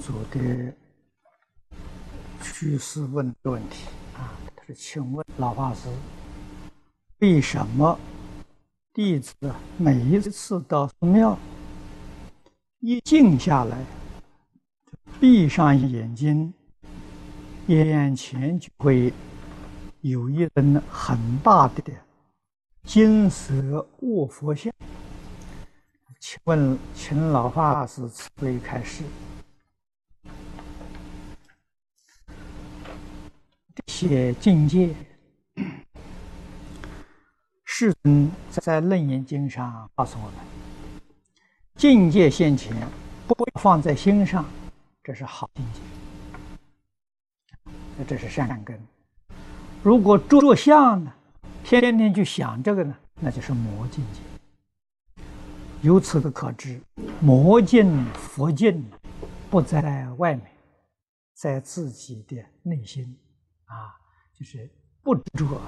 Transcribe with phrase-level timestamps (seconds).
[0.00, 0.72] 主的
[2.42, 3.84] 居士问的问题
[4.16, 5.88] 啊，他说：“请问老法师，
[7.18, 7.98] 为什么
[8.94, 9.34] 弟子
[9.76, 11.38] 每一次到寺庙，
[12.80, 13.76] 一静下来，
[15.20, 16.52] 闭上眼睛，
[17.66, 19.12] 眼前就会
[20.00, 21.82] 有一尊很大的
[22.84, 24.72] 金色卧佛像？”
[26.18, 29.04] 请问，请老法师慈悲开示。
[34.08, 34.94] 些境界，
[37.64, 40.34] 世尊在《楞严经》上告诉我们：
[41.76, 42.74] 境界现前，
[43.26, 44.46] 不放在心上，
[45.04, 45.80] 这是好境界，
[47.98, 48.80] 那这是善根。
[49.82, 51.12] 如果着相呢，
[51.62, 54.20] 天天去想这个呢，那就是魔境界。
[55.82, 56.80] 由此的可知，
[57.20, 58.82] 魔境、佛境
[59.50, 60.46] 不在外面，
[61.34, 63.14] 在自己的内心
[63.70, 63.96] 啊，
[64.34, 64.68] 就是
[65.02, 65.60] 不执着，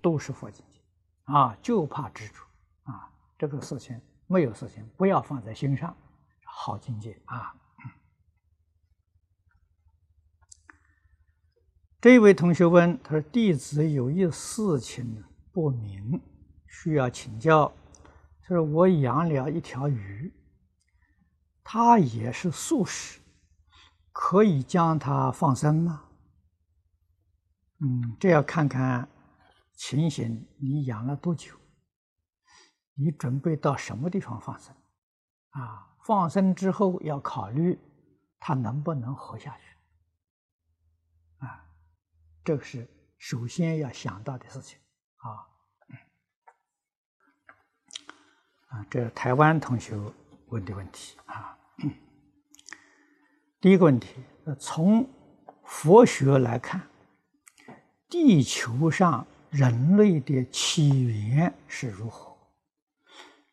[0.00, 0.80] 都是佛境界
[1.24, 2.44] 啊，就怕执着
[2.84, 3.10] 啊。
[3.36, 5.96] 这个事情没有事情，不要放在心上，
[6.44, 7.54] 好境界啊。
[12.00, 16.18] 这位同学问他说：“弟子有一事情不明，
[16.66, 17.70] 需要请教。”
[18.48, 20.32] 就是我养了一条鱼，
[21.62, 23.20] 它也是素食，
[24.12, 26.09] 可以将它放生吗？
[27.82, 29.08] 嗯，这要看看
[29.74, 31.54] 情形，你养了多久？
[32.94, 34.74] 你准备到什么地方放生？
[35.50, 37.78] 啊，放生之后要考虑
[38.38, 39.64] 它能不能活下去。
[41.38, 41.64] 啊，
[42.44, 42.86] 这个是
[43.16, 44.78] 首先要想到的事情
[45.16, 45.48] 啊。
[48.68, 49.96] 啊，这是台湾同学
[50.48, 51.56] 问的问题啊。
[53.60, 54.22] 第一个问题，
[54.58, 55.08] 从
[55.64, 56.80] 佛学来看，
[58.10, 62.36] 地球上人类的起源是如何？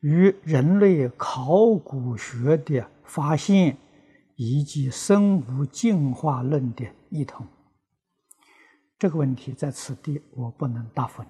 [0.01, 3.77] 与人类考古学的发现
[4.35, 7.47] 以及生物进化论的异同？
[8.99, 11.29] 这个问题在此地我不能答复你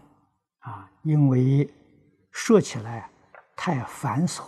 [0.60, 1.70] 啊，因为
[2.32, 3.12] 说起来。
[3.60, 4.44] 太繁琐，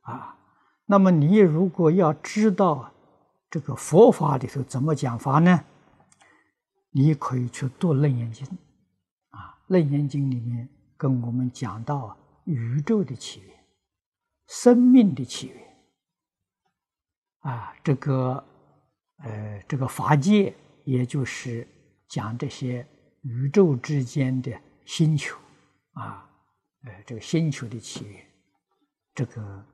[0.00, 0.34] 啊，
[0.86, 2.90] 那么你如果要知道
[3.50, 5.62] 这个佛法里头怎么讲法呢？
[6.92, 8.46] 你可以去读《楞严经》，
[9.30, 13.64] 啊，《楞严经》里面跟我们讲到宇宙的起源、
[14.48, 15.76] 生命的起源，
[17.40, 18.44] 啊，这个
[19.18, 20.54] 呃，这个法界，
[20.84, 21.66] 也就是
[22.08, 22.86] 讲这些
[23.22, 25.36] 宇宙之间的星球，
[25.92, 26.28] 啊。
[26.84, 28.26] 呃，这个星球的起源，
[29.14, 29.64] 这个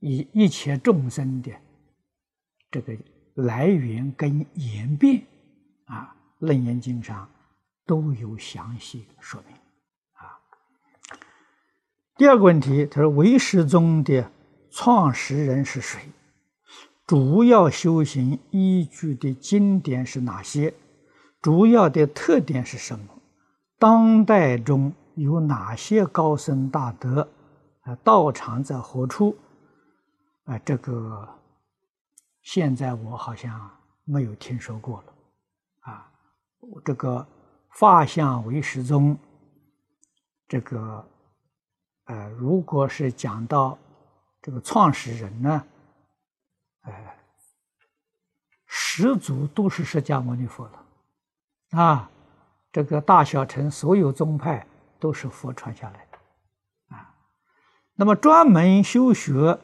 [0.00, 1.50] 一一切众生的
[2.70, 2.94] 这个
[3.36, 5.24] 来源跟演变，
[5.86, 7.28] 啊，《楞严经》上
[7.84, 9.56] 都有详细说明。
[10.14, 10.38] 啊，
[12.16, 14.30] 第二个问题，他说唯识宗的
[14.70, 16.00] 创始人是谁？
[17.06, 20.74] 主要修行依据的经典是哪些？
[21.42, 23.06] 主要的特点是什么？
[23.78, 24.92] 当代中。
[25.16, 27.28] 有哪些高僧大德
[27.82, 27.94] 啊？
[28.02, 29.36] 道场在何处？
[30.46, 31.38] 啊，这个
[32.42, 33.70] 现在我好像
[34.04, 35.13] 没有听说过了。
[36.84, 37.26] 这个
[37.70, 39.16] 法相为师宗，
[40.46, 41.08] 这个
[42.04, 43.78] 呃，如果是讲到
[44.42, 45.64] 这个创始人呢，
[46.82, 46.92] 呃，
[48.66, 50.86] 始祖都是释迦牟尼佛了。
[51.70, 52.10] 啊，
[52.70, 54.66] 这个大小乘所有宗派。
[55.00, 57.14] 都是佛传下来的，啊，
[57.94, 59.58] 那么专门修学，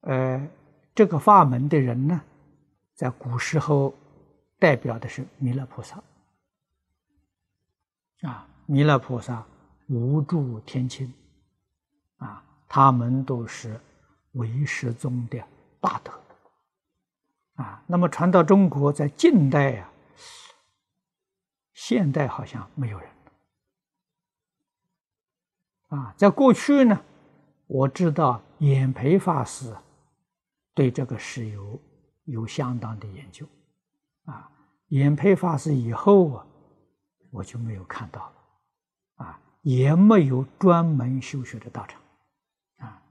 [0.00, 0.48] 呃，
[0.94, 2.22] 这个法门的人呢，
[2.94, 3.92] 在古时候
[4.62, 6.00] 代表的是弥勒菩萨，
[8.20, 9.44] 啊，弥勒菩萨
[9.88, 11.12] 无助天亲，
[12.18, 13.80] 啊，他们都是
[14.34, 15.42] 唯识宗的
[15.80, 16.12] 大德，
[17.54, 19.90] 啊，那么传到中国，在近代呀，
[21.72, 23.10] 现代好像没有人。
[25.88, 27.02] 啊，在过去呢，
[27.66, 29.76] 我知道演培法师
[30.72, 31.82] 对这个是有
[32.26, 33.44] 有相当的研究，
[34.24, 34.50] 啊，
[34.88, 36.46] 演培法师以后啊，
[37.30, 42.00] 我就没有看到了，啊，也没有专门修学的道场，
[42.78, 43.02] 啊，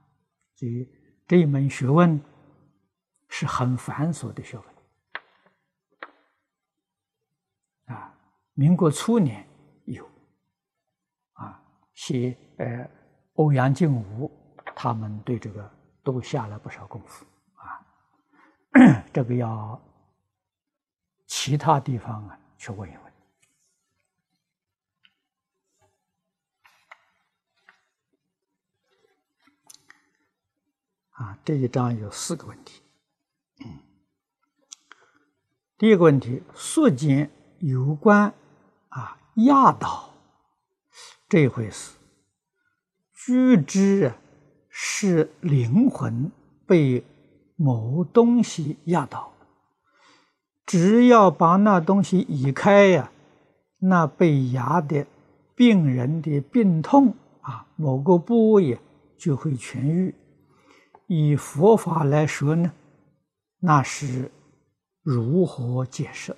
[0.54, 0.88] 所以
[1.26, 2.20] 这一门学问
[3.28, 4.58] 是很繁琐的学
[7.86, 8.14] 问，啊，
[8.54, 9.46] 民国初年
[9.86, 10.04] 有，
[11.32, 11.62] 啊，
[11.94, 12.36] 写。
[12.58, 12.88] 呃，
[13.34, 14.30] 欧阳靖武
[14.76, 15.68] 他们对这个
[16.04, 19.02] 都下了不少功夫啊。
[19.12, 19.80] 这个要
[21.34, 23.12] 其他地方啊去问一问。
[31.12, 32.82] 啊，这一章有四个问题。
[35.78, 37.30] 第一个问题，俗间
[37.60, 38.34] 有关
[38.90, 40.12] 啊压倒
[41.30, 41.94] 这一回事，
[43.14, 44.12] 觉知
[44.68, 46.30] 是灵魂
[46.66, 47.02] 被
[47.56, 49.32] 某东西压倒，
[50.64, 53.10] 只要把那东西移开呀，
[53.78, 55.06] 那被压的
[55.54, 58.78] 病人的病痛啊，某个部位
[59.18, 60.14] 就会痊愈。
[61.08, 62.72] 以佛法来说呢，
[63.58, 64.30] 那是
[65.02, 66.34] 如何解释？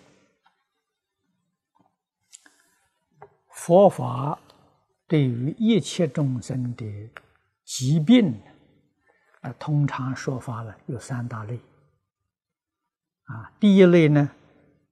[3.50, 4.38] 佛法
[5.06, 6.84] 对于一切众生的
[7.64, 8.34] 疾病，
[9.42, 11.60] 啊，通常说法呢有三大类。
[13.24, 14.30] 啊，第一类呢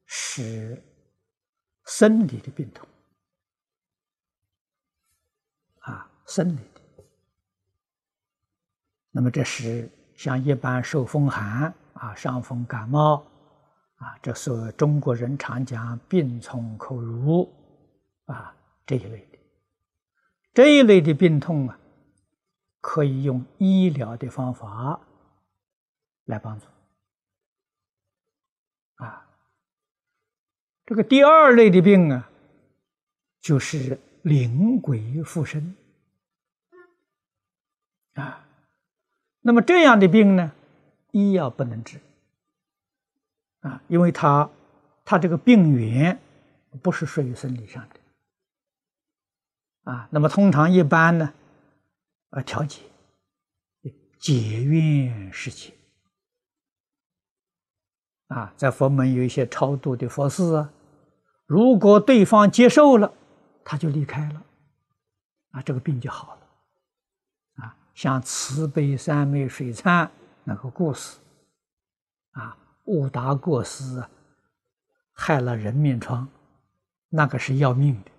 [0.06, 0.82] 是
[1.84, 2.88] 生理的病痛，
[5.80, 6.80] 啊，生理的。
[9.10, 13.26] 那么这是像一般受风寒啊、伤风感冒
[13.96, 17.52] 啊，这是中国人常讲病从口入
[18.24, 18.56] 啊
[18.86, 19.38] 这一类的，
[20.54, 21.78] 这一类的病痛啊，
[22.80, 24.98] 可以用医疗的方法
[26.24, 26.66] 来帮助
[29.02, 29.26] 啊。
[30.84, 32.28] 这个第二类的病啊，
[33.40, 35.74] 就是灵鬼附身
[38.14, 38.46] 啊。
[39.40, 40.52] 那么这样的病呢，
[41.12, 42.00] 医药不能治
[43.60, 44.50] 啊，因为他
[45.04, 46.20] 他这个病源
[46.82, 48.00] 不是属于生理上的
[49.92, 50.08] 啊。
[50.10, 51.32] 那么通常一般呢，
[52.30, 52.82] 啊调解
[54.18, 55.72] 解怨释结
[58.32, 60.70] 啊，在佛门有一些超度的佛事啊，
[61.46, 63.12] 如果对方接受了，
[63.62, 64.42] 他就离开了。
[65.50, 66.40] 啊，这个病就好了。
[67.64, 70.08] 啊像慈悲三昧水忏
[70.44, 71.18] 那个故事，
[72.30, 74.02] 啊，误达过失
[75.12, 76.26] 害了人面疮，
[77.10, 78.10] 那个是要命的，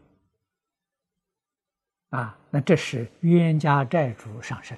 [2.20, 4.78] 啊，那这是冤家债主上身，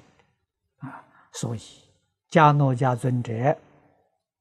[0.78, 1.60] 啊，所以
[2.30, 3.54] 迦诺迦尊者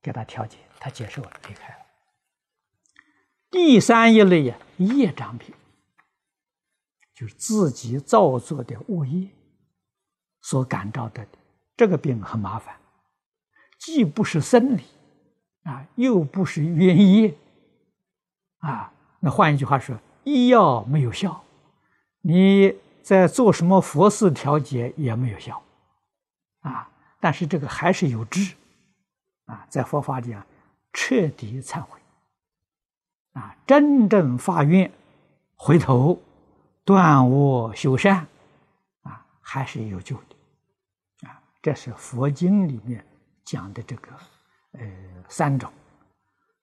[0.05, 1.79] 给他调解，他接受了，离开了。
[3.49, 5.55] 第三一类呀，业障品，
[7.15, 9.27] 就是自己造作的恶业。
[10.41, 11.25] 所感召的
[11.75, 12.75] 这个病很麻烦，
[13.79, 14.83] 既不是生理
[15.63, 17.35] 啊，又不是原因
[18.59, 18.93] 啊。
[19.19, 21.43] 那换一句话说，医药没有效，
[22.21, 25.59] 你在做什么佛事调节也没有效
[26.59, 26.91] 啊。
[27.19, 28.53] 但是这个还是有治
[29.45, 30.45] 啊，在佛法讲
[30.93, 31.99] 彻底忏悔
[33.33, 34.91] 啊，真正发愿
[35.55, 36.21] 回头
[36.83, 38.27] 断恶修善
[39.03, 41.27] 啊，还是有救的。
[41.27, 43.03] 啊这是佛经里面
[43.43, 44.11] 讲的这个，
[44.73, 44.87] 呃，
[45.27, 45.71] 三种。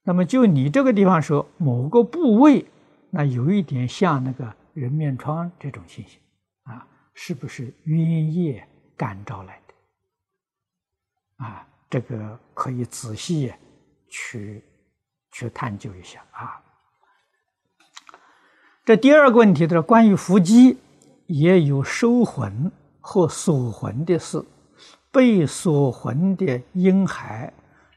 [0.05, 2.67] 那么就你这个地方说某个部位，
[3.11, 6.21] 那有一点像那个人面疮这种情形
[6.65, 11.45] 啊，是不是冤业感召来的？
[11.45, 13.53] 啊，这个可以仔细
[14.09, 14.65] 去
[15.31, 16.59] 去探究一下啊。
[18.83, 20.79] 这第二个问题的关于伏击，
[21.27, 22.73] 也有收魂
[23.03, 24.43] 或锁魂的事。
[25.11, 27.53] 被锁魂的婴孩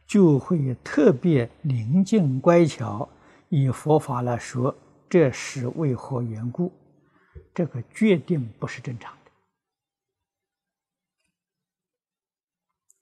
[0.05, 3.07] 就会特别宁静乖巧。
[3.47, 4.75] 以佛法来说，
[5.09, 6.69] 这是为何缘故？
[7.53, 9.15] 这个决定不是正常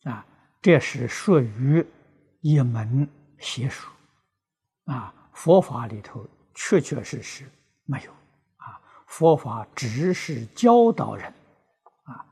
[0.03, 0.23] 的啊！
[0.63, 1.85] 这是属于
[2.39, 3.05] 一门
[3.37, 3.89] 邪术
[4.85, 5.13] 啊！
[5.33, 7.43] 佛法里头确确实实
[7.85, 8.79] 没有啊！
[9.05, 11.25] 佛法只是教导人
[12.03, 12.23] 啊。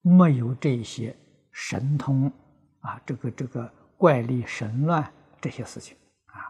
[0.00, 1.14] 没有这些
[1.52, 2.32] 神通
[2.80, 5.94] 啊，这个这个怪力神乱这些事情
[6.28, 6.48] 啊。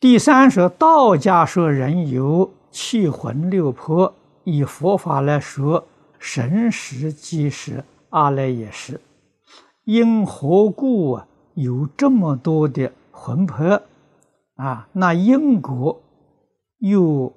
[0.00, 5.86] 第三说，道家说人有七魂六魄，以佛法来说，
[6.18, 9.00] 神识即是阿赖耶识，
[9.84, 13.82] 因何故啊有这么多的魂魄
[14.54, 14.88] 啊？
[14.92, 16.02] 那因果
[16.78, 17.32] 又？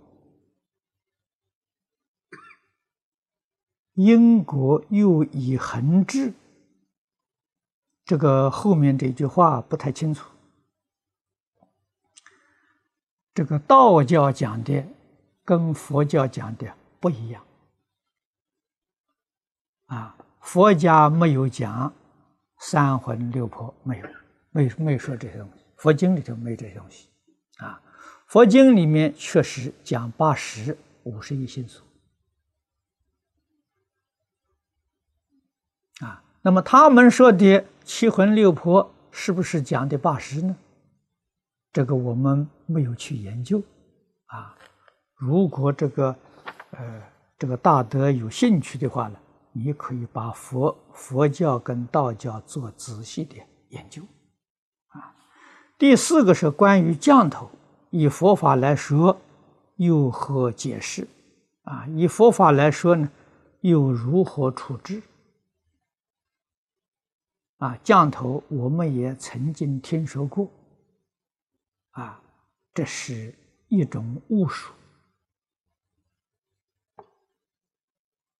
[3.94, 6.34] 因果又以恒至，
[8.04, 10.28] 这个后面这句话不太清楚。
[13.36, 14.84] 这个道教讲的
[15.46, 17.44] 跟佛教讲的不一样
[19.86, 21.92] 啊，佛家没有讲
[22.60, 24.08] 三魂六魄，没有，
[24.52, 25.64] 没没说这些东西。
[25.78, 27.08] 佛经里头没这些东西，
[27.58, 27.82] 啊，
[28.28, 31.86] 佛经里面确实讲八十五十一心所，
[36.00, 40.56] 啊，那么他们说的七魂六魄是不是讲的八十呢？
[41.72, 43.62] 这个我们没有去研究，
[44.26, 44.56] 啊，
[45.16, 46.16] 如果这个
[46.72, 47.02] 呃
[47.40, 49.18] 这个大德有兴趣的话呢？
[49.56, 53.36] 你可以把佛佛教跟道教做仔细的
[53.70, 54.02] 研究，
[54.88, 55.16] 啊，
[55.78, 57.52] 第四个是关于降头，
[57.92, 59.22] 以佛法来说，
[59.76, 61.08] 又何解释？
[61.66, 63.08] 啊，以佛法来说呢，
[63.62, 65.04] 又如何处置？
[67.58, 70.50] 啊，降头我们也曾经听说过，
[71.92, 72.20] 啊，
[72.74, 73.36] 这是
[73.68, 74.74] 一种巫术，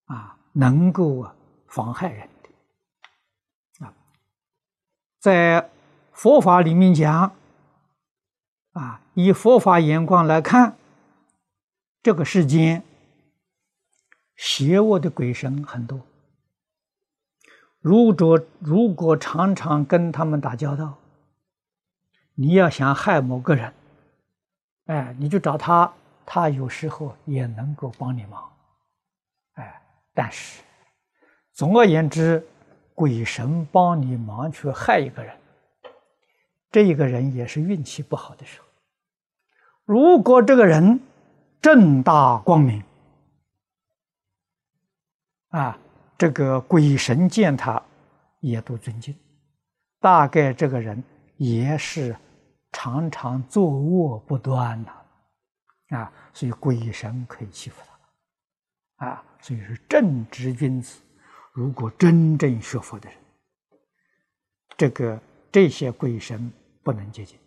[0.06, 0.40] 啊。
[0.54, 1.34] 能够啊
[1.66, 3.92] 妨害人的啊，
[5.20, 5.70] 在
[6.12, 7.32] 佛法里面讲
[8.72, 10.76] 啊，以佛法眼光来看，
[12.02, 12.82] 这个世间
[14.36, 16.00] 邪恶的鬼神很多。
[17.80, 20.96] 如果如果常常跟他们打交道，
[22.34, 23.74] 你要想害某个人，
[24.86, 25.92] 哎，你就找他，
[26.24, 28.53] 他有时候也能够帮你忙，
[30.16, 30.62] 但是，
[31.52, 32.46] 总而言之，
[32.94, 35.36] 鬼神帮你忙去害一个人，
[36.70, 38.66] 这一个人也是运气不好的时候。
[39.84, 41.00] 如果这个人
[41.60, 42.80] 正大光明，
[45.48, 45.76] 啊，
[46.16, 47.82] 这个鬼神见他
[48.38, 49.16] 也都尊敬，
[49.98, 51.02] 大概这个人
[51.36, 52.16] 也是
[52.70, 57.82] 常常作恶不端呐，啊，所以鬼神可以欺负
[58.96, 59.24] 他，啊。
[59.44, 61.02] 所以是正直君子，
[61.52, 63.18] 如果真正学佛的人，
[64.74, 65.20] 这个
[65.52, 66.50] 这些鬼神
[66.82, 67.38] 不能接近。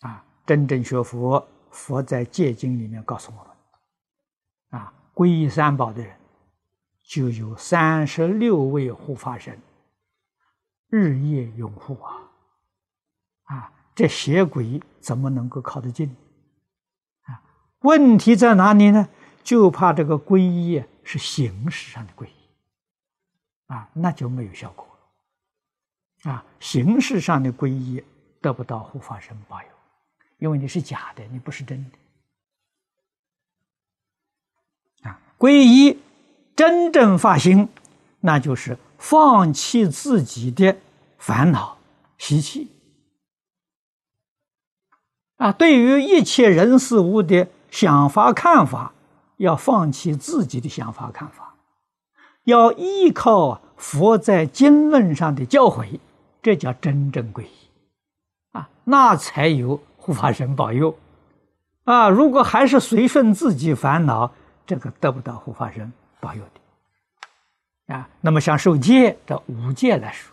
[0.00, 6.14] 啊，真正学佛，佛在戒经里面告诉我们，啊，皈依三宝的人，
[7.02, 9.58] 就有三十六位护法神，
[10.88, 12.12] 日夜拥护啊，
[13.44, 16.14] 啊，这邪鬼怎么能够靠得近？
[17.22, 17.40] 啊，
[17.78, 19.08] 问题在哪里呢？
[19.44, 22.32] 就怕这个皈依是形式上的皈依，
[23.66, 24.86] 啊，那就没有效果
[26.24, 28.02] 了，啊，形式上的皈依
[28.40, 29.68] 得不到护法神保佑，
[30.38, 31.84] 因为你是假的，你不是真
[35.02, 36.00] 的，啊，皈依
[36.56, 37.68] 真正发心，
[38.20, 40.74] 那就是放弃自己的
[41.18, 41.76] 烦恼
[42.16, 42.72] 习气，
[45.36, 48.92] 啊，对于一切人事物的想法看法。
[49.36, 51.54] 要放弃自己的想法看法，
[52.44, 55.98] 要依靠佛在经论上的教诲，
[56.42, 57.50] 这叫真正皈依
[58.52, 58.68] 啊！
[58.84, 60.96] 那才有护法神保佑
[61.84, 62.08] 啊！
[62.08, 64.32] 如果还是随顺自己烦恼，
[64.66, 66.42] 这个得不到护法神保佑
[67.86, 68.08] 的啊！
[68.20, 70.32] 那么像受戒的五戒来说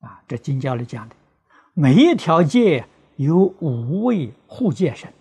[0.00, 1.14] 啊，这经教里讲的，
[1.74, 2.84] 每一条戒
[3.16, 5.12] 有五位护戒神。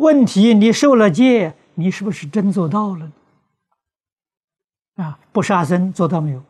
[0.00, 3.12] 问题，你受了戒，你是不是真做到了？
[4.96, 6.42] 啊，不杀生做到没有？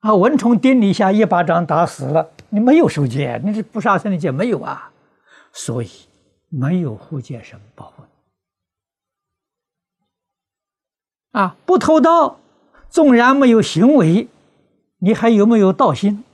[0.00, 4.90] 啊，蚊虫叮你一下，一巴掌打死了，你没有受戒，你是不杀生的戒没有啊？
[5.52, 5.88] 所以
[6.48, 8.08] 没有护戒神保护你。
[11.38, 12.40] 啊，不偷盗，
[12.90, 14.26] 纵然没有行为，
[14.98, 16.24] 你还有没有道心？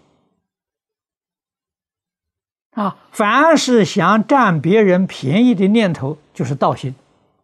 [2.74, 6.96] 啊，凡是想占别人便宜的念头，就是盗心。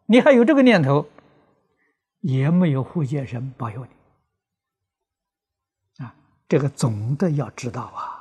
[0.06, 1.08] 你还有这个念头，
[2.20, 3.90] 也没有护戒神保佑你。
[6.04, 6.12] 啊，
[6.48, 8.18] 这个总的要知道啊。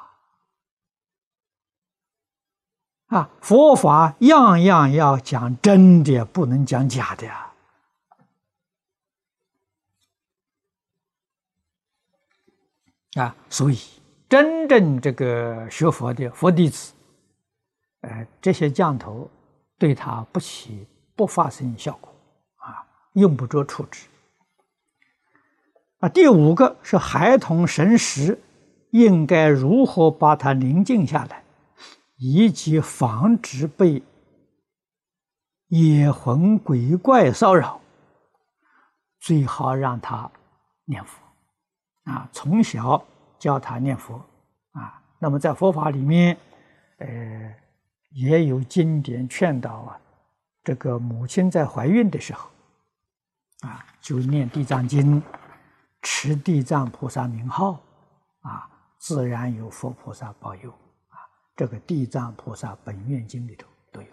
[3.08, 7.52] 啊，佛法样样要讲真的，不能讲假的呀。
[13.16, 13.80] 啊，所以
[14.30, 16.94] 真正这个学佛的佛弟子。
[18.02, 19.30] 呃，这些降头
[19.78, 20.88] 对他不起
[21.18, 22.10] 不发生效果
[22.56, 24.08] 啊，用不着处置
[26.00, 26.08] 啊。
[26.08, 28.40] 第五个是孩童神识，
[28.92, 31.44] 应该如何把它宁静下来，
[32.16, 34.02] 以及防止被
[35.68, 37.82] 野魂鬼怪骚扰。
[39.20, 40.32] 最好让他
[40.86, 41.22] 念佛
[42.06, 43.06] 啊，从小
[43.38, 44.16] 教他念佛
[44.72, 45.04] 啊。
[45.20, 46.38] 那么在佛法里面，
[47.00, 47.56] 呃。
[48.10, 50.00] 也有经典劝导啊，
[50.64, 52.50] 这个母亲在怀孕的时候，
[53.62, 55.22] 啊，就念地藏经，
[56.02, 57.80] 持地藏菩萨名号，
[58.42, 60.72] 啊，自然有佛菩萨保佑，
[61.10, 61.18] 啊，
[61.56, 64.08] 这个地藏菩萨本愿经里头都有。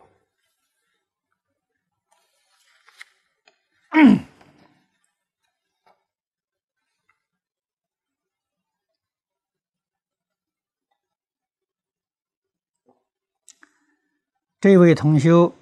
[14.58, 15.52] 这位同修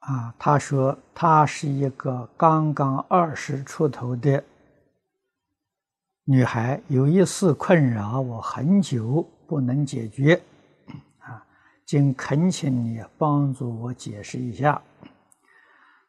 [0.00, 4.44] 啊，他说他是一个刚刚二十出头的
[6.24, 10.38] 女孩，有一事困扰我很久，不能解决
[11.20, 11.42] 啊，
[11.86, 14.80] 请恳请你帮助我解释一下。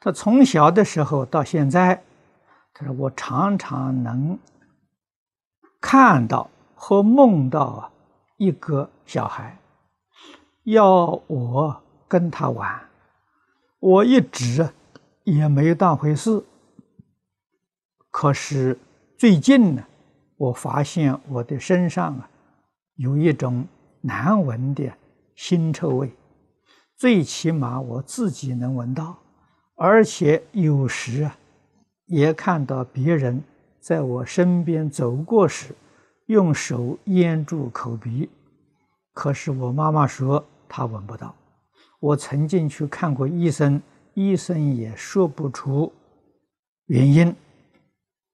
[0.02, 2.04] 他从小的时候到现在，
[2.74, 4.38] 他说我常常能
[5.80, 7.92] 看到和梦到啊
[8.36, 9.58] 一个小孩
[10.64, 11.82] 要我。
[12.08, 12.80] 跟他玩，
[13.80, 14.70] 我一直
[15.24, 16.44] 也没当回事。
[18.12, 18.78] 可是
[19.18, 19.84] 最近呢，
[20.38, 22.30] 我发现我的身上啊
[22.96, 23.68] 有一种
[24.02, 24.92] 难闻的
[25.36, 26.14] 腥臭味，
[26.96, 29.18] 最起码我自己能闻到，
[29.76, 31.38] 而且有时啊
[32.06, 33.44] 也看到别人
[33.82, 35.76] 在我身边走过时，
[36.28, 38.30] 用手掩住口鼻。
[39.14, 41.36] 可是我妈妈说她闻不到。
[42.00, 43.82] 我曾经去看过医生，
[44.14, 45.92] 医生也说不出
[46.86, 47.36] 原因，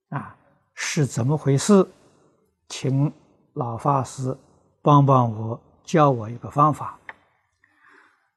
[0.09, 0.35] 啊，
[0.73, 1.87] 是怎么回事？
[2.67, 3.11] 请
[3.53, 4.35] 老法师
[4.81, 6.99] 帮帮我，教我一个方法。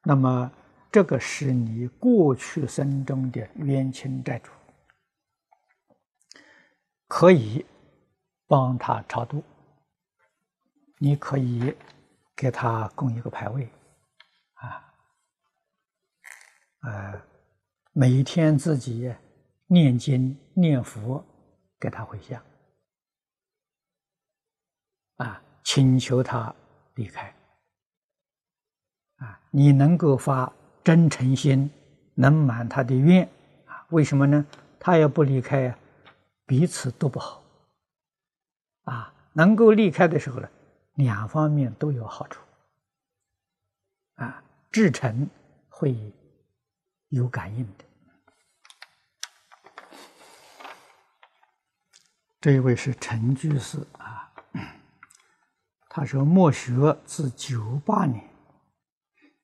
[0.02, 0.50] 那么，
[0.92, 4.50] 这个是你过去生中的冤亲债主，
[7.08, 7.64] 可以
[8.46, 9.42] 帮他超度。
[10.98, 11.74] 你可以
[12.36, 13.68] 给他供一个牌位。
[16.86, 17.18] 呃，
[17.92, 19.10] 每天自己
[19.66, 21.24] 念经念佛，
[21.80, 22.42] 给他回向，
[25.16, 26.54] 啊，请求他
[26.96, 27.34] 离开，
[29.16, 31.70] 啊，你能够发真诚心，
[32.14, 33.26] 能满他的愿，
[33.64, 34.44] 啊，为什么呢？
[34.78, 35.74] 他要不离开，
[36.44, 37.42] 彼此都不好，
[38.82, 40.50] 啊，能够离开的时候呢，
[40.96, 42.42] 两方面都有好处，
[44.16, 45.26] 啊，至诚
[45.70, 45.96] 会。
[47.14, 47.84] 有感应的，
[52.40, 54.32] 这一位是陈居士啊。
[55.88, 58.28] 他说：“莫学自九八年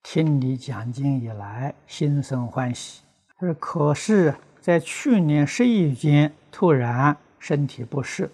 [0.02, 3.04] 听你讲经以来，心生欢喜。
[3.38, 8.28] 他说，可是，在去年十一月间，突然身体不适，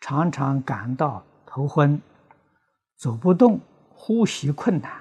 [0.00, 2.00] 常常感到头昏，
[2.96, 4.99] 走不动，呼吸困难。”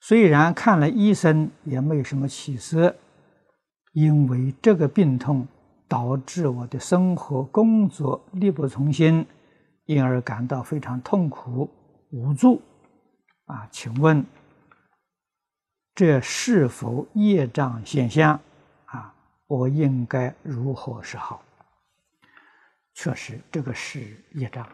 [0.00, 2.96] 虽然看了医生也没什么起色，
[3.92, 5.46] 因为这个病痛
[5.86, 9.26] 导致我的生活工作力不从心，
[9.84, 11.70] 因而感到非常痛苦
[12.10, 12.62] 无助。
[13.44, 14.24] 啊，请问
[15.94, 18.40] 这是否业障现象？
[18.86, 19.14] 啊，
[19.46, 21.42] 我应该如何是好？
[22.94, 24.66] 确实，这个是业障。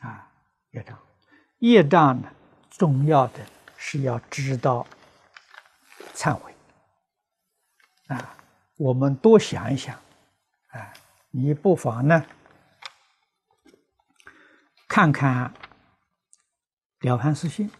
[0.00, 0.30] 啊，
[0.72, 0.98] 业障，
[1.58, 2.28] 业障呢？
[2.76, 3.40] 重要的
[3.76, 4.86] 是要知道
[6.14, 6.54] 忏悔
[8.08, 8.36] 啊！
[8.76, 9.94] 我们多想一想
[10.68, 10.92] 啊！
[11.30, 12.26] 你不妨呢
[14.86, 15.54] 看看
[17.08, 17.70] 《了凡四训》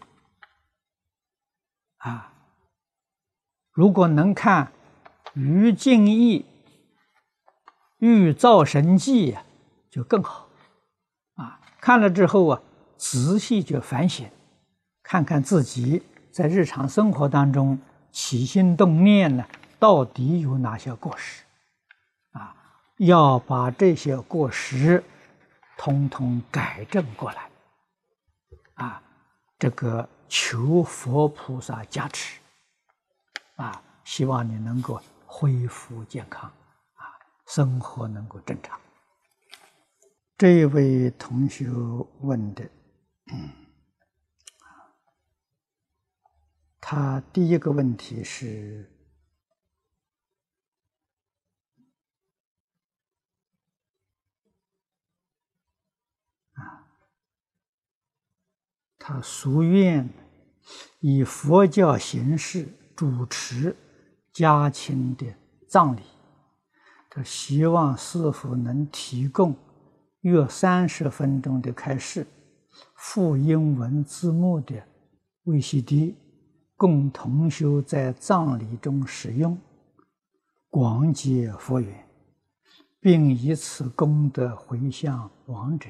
[1.97, 2.33] 啊，
[3.71, 4.71] 如果能看
[5.39, 6.45] 《于敬义
[7.97, 9.33] 欲造神迹》
[9.91, 10.49] 就更好
[11.35, 11.61] 啊！
[11.79, 12.61] 看了之后啊，
[12.97, 14.27] 仔细就反省。
[15.09, 17.79] 看看自己在日常生活当中
[18.11, 19.45] 起心动念呢，
[19.79, 21.43] 到底有哪些过失？
[22.33, 22.53] 啊，
[22.97, 25.01] 要把这些过失
[25.77, 27.49] 通通改正过来。
[28.73, 29.01] 啊，
[29.57, 32.41] 这个求佛菩萨加持。
[33.55, 36.51] 啊，希望你能够恢复健康，
[36.95, 37.15] 啊，
[37.47, 38.77] 生活能够正常。
[40.37, 41.69] 这位同学
[42.19, 42.69] 问的。
[46.79, 48.89] 他第一个问题是：
[56.53, 56.87] 啊，
[58.97, 60.09] 他夙愿
[61.01, 63.75] 以佛教形式主持
[64.31, 65.25] 家亲的
[65.67, 66.01] 葬礼，
[67.09, 69.53] 他希望师傅能提供
[70.21, 72.25] 约三十分钟的开示，
[72.95, 74.87] 附英文字幕的
[75.43, 76.15] VCD。
[76.77, 79.59] 供同修在葬礼中使用，
[80.69, 82.07] 广结佛缘，
[82.99, 85.89] 并以此功德回向亡者。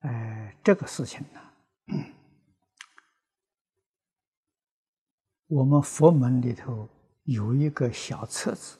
[0.00, 1.40] 哎，这个事情呢，
[5.48, 6.86] 我们佛门里头
[7.22, 8.76] 有一个小册子，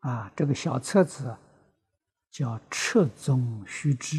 [0.00, 1.34] 啊，这个小册子
[2.30, 4.18] 叫《彻宗须知》，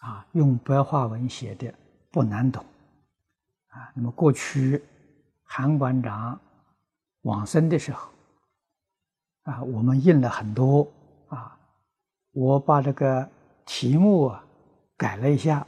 [0.00, 1.72] 啊，用白话文写的。
[2.16, 2.64] 不难懂，
[3.68, 4.82] 啊，那么过去
[5.44, 6.40] 韩馆长
[7.24, 8.10] 往生的时候，
[9.42, 10.90] 啊，我们印了很多，
[11.28, 11.54] 啊，
[12.32, 13.28] 我把这个
[13.66, 14.42] 题目啊
[14.96, 15.66] 改了一下，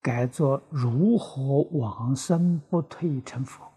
[0.00, 3.68] 改作“如何往生不退成佛”，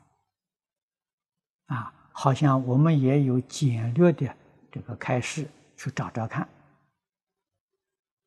[1.73, 4.31] 啊，好像我们也有简略的
[4.71, 6.47] 这个开示，去找找看，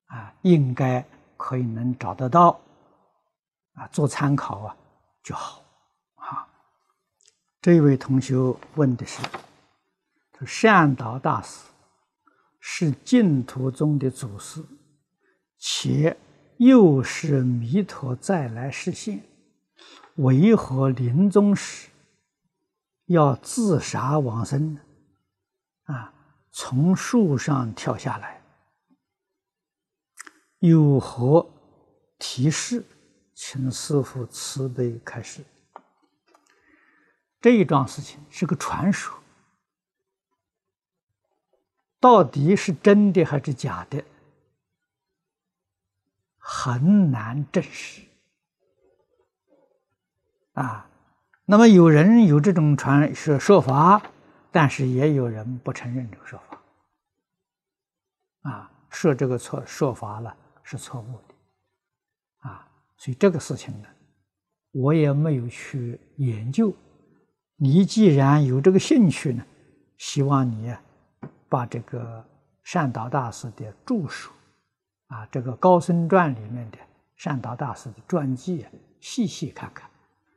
[0.06, 2.60] 啊，应该可以能找得到。
[3.74, 4.76] 啊，做参考啊
[5.22, 5.64] 就好
[6.16, 6.46] 啊。
[7.60, 8.36] 这位同学
[8.74, 9.22] 问的是：
[10.38, 11.60] 说善导大师
[12.60, 14.64] 是净土中的祖师，
[15.58, 16.16] 且
[16.58, 19.24] 又是弥陀再来实现，
[20.16, 21.88] 为何临终时
[23.06, 24.80] 要自杀往生呢？
[25.84, 26.12] 啊，
[26.50, 28.42] 从树上跳下来，
[30.58, 31.48] 有何
[32.18, 32.84] 提示？
[33.34, 35.44] 请师傅慈悲开示。
[37.40, 39.18] 这一桩事情是个传说，
[41.98, 44.04] 到底是真的还是假的，
[46.38, 48.02] 很难证实。
[50.52, 50.88] 啊，
[51.44, 54.02] 那么有人有这种传说说法，
[54.50, 56.62] 但是也有人不承认这个说法。
[58.50, 61.31] 啊，说这个错说法了是错误的。
[63.02, 63.88] 所以这个事情呢，
[64.70, 66.72] 我也没有去研究。
[67.56, 69.44] 你既然有这个兴趣呢，
[69.98, 70.72] 希望你
[71.48, 72.24] 把这个
[72.62, 74.30] 善导大师的著述
[75.08, 76.78] 啊，这个《高僧传》里面的
[77.16, 78.64] 善导大师的传记
[79.00, 79.90] 细细看看，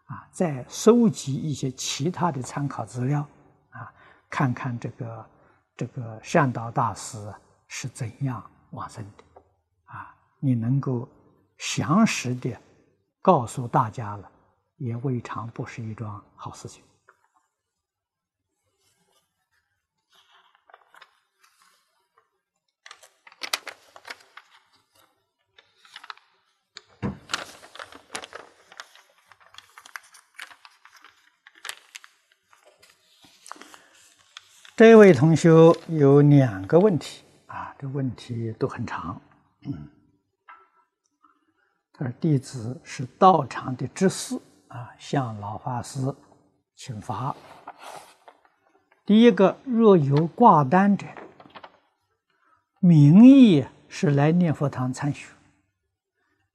[0.06, 3.20] 啊，再收集一些其他的参考资料
[3.70, 3.94] 啊，
[4.28, 5.26] 看看这个
[5.78, 7.32] 这个善导大师
[7.68, 9.42] 是怎样往生的，
[9.84, 11.08] 啊，你能够。
[11.58, 12.56] 详实的
[13.22, 14.30] 告诉大家了，
[14.78, 16.84] 也未尝不是一桩好事情。
[34.78, 35.50] 这位同学
[35.88, 39.22] 有两个问题啊，这问题都很长，
[39.62, 39.90] 嗯。
[41.98, 46.14] 他说：“弟子是道场的执事啊，向老法师
[46.76, 47.34] 请法。
[49.06, 51.08] 第一个，若有挂单者，
[52.80, 55.30] 名义是来念佛堂参学，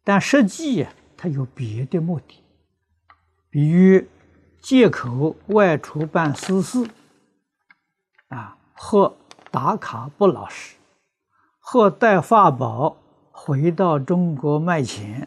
[0.04, 2.44] 但实际他有别的目的，
[3.48, 4.04] 比如
[4.60, 6.86] 借口外出办私事，
[8.28, 9.16] 啊，或
[9.50, 10.76] 打卡不老实，
[11.60, 12.98] 或带法宝。”
[13.42, 15.26] 回到中国卖钱，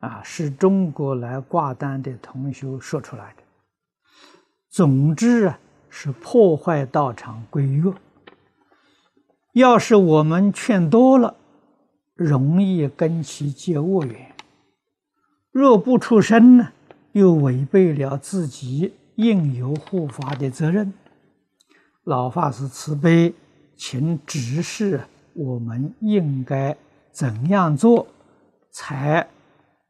[0.00, 3.42] 啊，是中国来挂单的同学说出来的。
[4.68, 5.56] 总之啊，
[5.88, 7.92] 是破坏道场规约。
[9.52, 11.36] 要是我们劝多了，
[12.16, 14.34] 容易跟其结恶缘；
[15.52, 16.72] 若不出声呢，
[17.12, 20.92] 又违背了自己应有护法的责任。
[22.02, 23.32] 老法师慈悲，
[23.76, 25.02] 请指示
[25.34, 26.76] 我们应该。
[27.12, 28.06] 怎样做
[28.70, 29.28] 才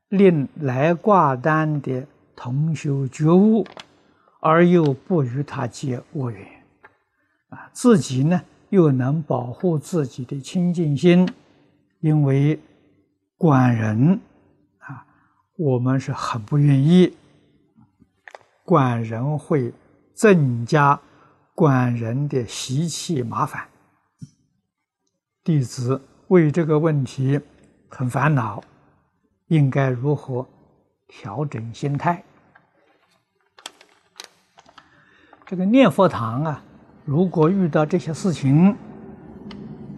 [0.08, 3.66] 令来挂单的同修觉悟，
[4.40, 6.46] 而又不与他结恶缘？
[7.50, 11.28] 啊，自己呢又能保护自己的清净心？
[12.00, 12.58] 因为
[13.36, 14.20] 管人
[14.78, 15.04] 啊，
[15.56, 17.16] 我们是很不愿意
[18.64, 19.72] 管人，会
[20.14, 20.98] 增加
[21.54, 23.68] 管人的习气麻烦。
[25.44, 26.00] 弟子。
[26.30, 27.40] 为这个问题
[27.88, 28.62] 很烦恼，
[29.48, 30.46] 应该如何
[31.08, 32.22] 调整心态？
[35.44, 36.62] 这个念佛堂啊，
[37.04, 38.76] 如果遇到这些事情，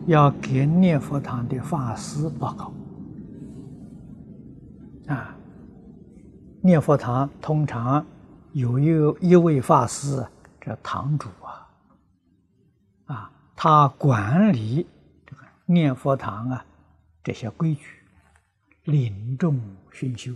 [0.07, 2.73] 要给念佛堂的法师报告。
[5.13, 5.37] 啊，
[6.63, 8.07] 念佛堂通常
[8.53, 8.87] 有一
[9.21, 10.27] 一位法师，
[10.59, 11.69] 这堂主啊，
[13.15, 14.87] 啊，他管理。
[15.73, 16.65] 念佛堂啊，
[17.23, 18.03] 这些规矩，
[18.85, 20.33] 领众熏修。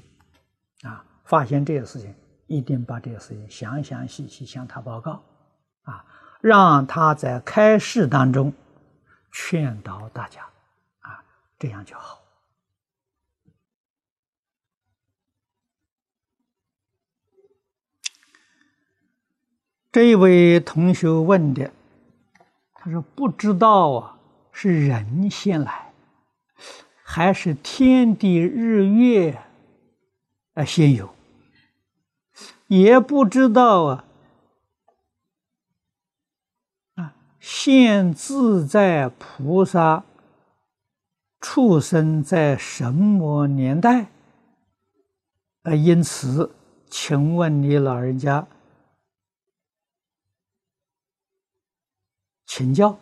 [0.83, 2.15] 啊发现这些事情，
[2.47, 5.25] 一定把这些事情详详细细向他报告，
[5.83, 6.05] 啊，
[6.41, 8.53] 让他在开示当中
[9.33, 10.43] 劝导大家，
[11.01, 11.25] 啊，
[11.59, 12.23] 这样就好。
[19.91, 21.73] 这位同学问的，
[22.75, 24.16] 他说：“不知道啊，
[24.59, 25.93] 是人先来，
[27.03, 29.39] 还是天地日月
[30.55, 31.15] 啊先有？
[32.67, 34.05] 也不知道啊，
[36.95, 40.05] 啊，现自在菩萨
[41.39, 44.07] 出生在什么年代？
[45.65, 46.51] 啊，因此，
[46.89, 48.49] 请问你老人家。”
[52.49, 52.99] 请教，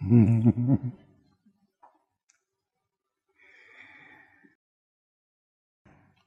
[0.00, 0.92] 嗯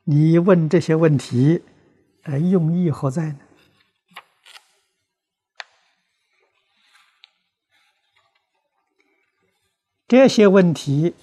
[0.04, 1.64] 你问这些问题，
[2.24, 3.40] 呃，用意何在呢？
[10.08, 11.16] 这些问题，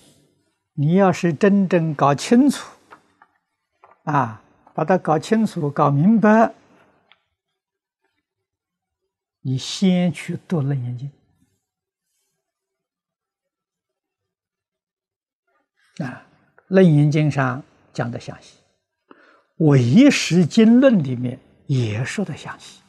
[0.74, 2.78] 你要是真正搞清楚，
[4.04, 6.54] 啊，把它搞清楚、搞明白。
[9.42, 11.08] 你先去读《楞严经》
[16.04, 16.26] 啊，
[16.68, 18.58] 《楞严经》上讲的详细，
[19.56, 22.80] 《唯识经论》里面也说的详细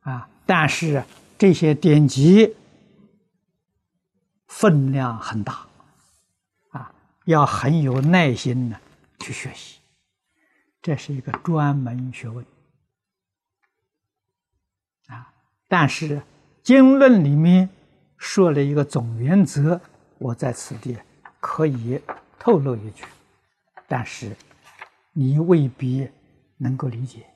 [0.00, 0.28] 啊。
[0.46, 1.04] 但是
[1.36, 2.54] 这些典籍
[4.46, 5.66] 分量很大
[6.70, 6.94] 啊，
[7.26, 8.80] 要很有耐心的
[9.20, 9.78] 去学习。
[10.80, 12.46] 这是一个专门学问
[15.08, 15.34] 啊！
[15.66, 16.22] 但是
[16.62, 17.68] 经论里面
[18.18, 19.80] 说了一个总原则，
[20.18, 20.98] 我在此地
[21.40, 22.00] 可以
[22.38, 23.04] 透露一句，
[23.86, 24.36] 但是
[25.12, 26.10] 你未必
[26.56, 27.26] 能够理解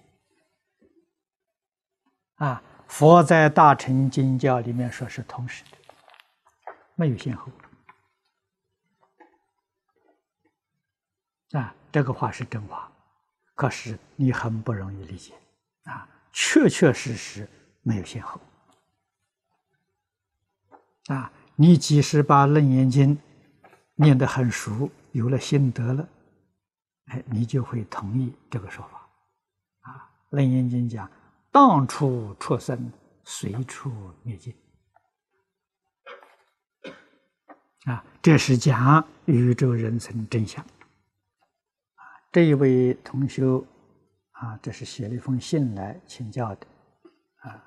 [2.36, 2.62] 啊！
[2.88, 5.78] 佛在大乘经教里面说是同时的，
[6.94, 7.50] 没有先后
[11.52, 11.74] 啊！
[11.90, 12.90] 这个话是真话。
[13.54, 15.34] 可是你很不容易理解，
[15.84, 17.48] 啊，确确实实
[17.82, 18.40] 没有先后，
[21.08, 23.16] 啊，你即使把《楞严经》
[23.94, 26.08] 念得很熟，有了心得了，
[27.06, 28.98] 哎，你就会同意这个说法，
[29.80, 31.10] 啊，《楞严经》讲
[31.50, 32.92] 当处出生，
[33.24, 33.90] 随处
[34.22, 34.54] 灭尽，
[37.86, 40.64] 啊，这是讲宇宙人生真相。
[42.30, 43.44] 这一位同学
[44.30, 46.66] 啊，这是写了一封信来请教的，
[47.40, 47.62] 啊，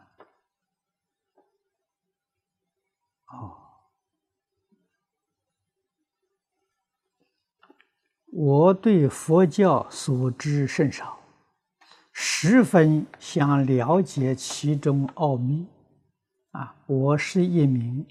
[3.35, 3.57] 哦，
[8.31, 11.19] 我对佛教所知甚少，
[12.11, 15.67] 十分想了解其中奥秘，
[16.51, 18.05] 啊，我是一名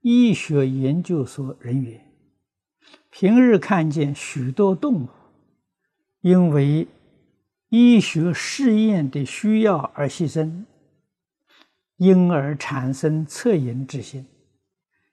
[0.00, 2.04] 医学研究所人员，
[3.10, 5.08] 平日看见许多动物。
[6.20, 6.88] 因为
[7.68, 10.64] 医学试验的需要而牺牲，
[11.96, 14.26] 因而产生恻隐之心。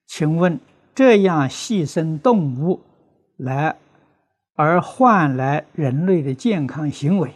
[0.05, 0.59] 请问，
[0.93, 2.81] 这样牺牲动物
[3.37, 3.77] 来
[4.53, 7.33] 而换来人类的健康行为，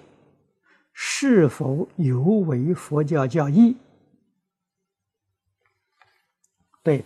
[0.93, 3.75] 是否有违佛教教义？
[6.81, 7.03] 对，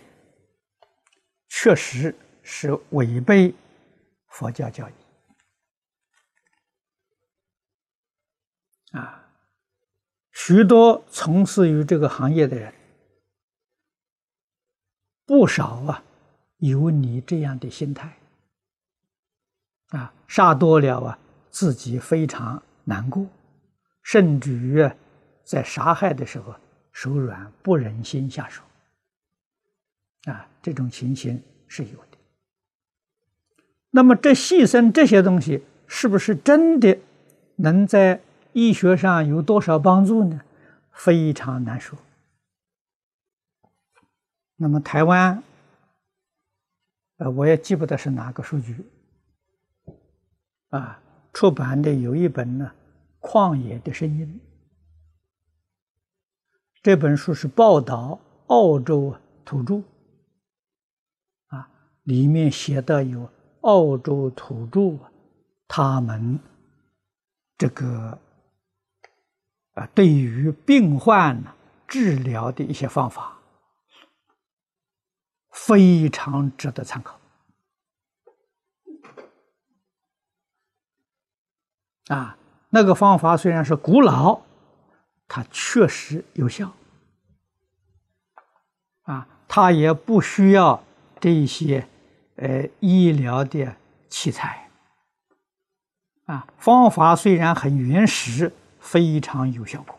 [1.48, 3.52] 确实是违背
[4.28, 4.92] 佛教教义。
[8.92, 9.28] 啊，
[10.30, 12.72] 许多从事于这个行业的人，
[15.26, 16.02] 不少啊，
[16.58, 18.16] 有你这样的心态。
[19.90, 21.18] 啊，杀多了啊，
[21.50, 23.26] 自己非常难过，
[24.02, 24.88] 甚至于
[25.44, 26.54] 在杀害的时候
[26.92, 28.62] 手软，不忍心下手。
[30.24, 32.18] 啊，这种情形是有的。
[33.90, 36.98] 那么，这牺牲这些东西，是不是真的
[37.56, 38.20] 能在？
[38.56, 40.40] 医学上有多少帮助呢？
[40.92, 41.98] 非常难说。
[44.56, 45.42] 那么台湾，
[47.16, 48.84] 呃，我也记不得是哪个数据，
[50.70, 51.00] 啊，
[51.32, 52.72] 出版的有一本呢，
[53.28, 54.40] 《旷野的声音》。
[56.82, 59.82] 这本书是报道澳洲土著，
[61.46, 61.68] 啊，
[62.02, 63.28] 里面写的有
[63.62, 64.98] 澳洲土著
[65.66, 66.38] 他们
[67.56, 68.18] 这个。
[69.74, 71.42] 啊，对于病患
[71.88, 73.33] 治疗的一些方法，
[75.54, 77.18] 非常值得参考。
[82.08, 82.36] 啊，
[82.68, 84.40] 那个方法虽然是古老，
[85.26, 86.70] 它确实有效。
[89.04, 90.82] 啊，它也不需要
[91.20, 91.88] 这些
[92.36, 93.74] 呃医疗的
[94.08, 94.68] 器材。
[96.26, 99.98] 啊，方法虽然很原始，非常有效果。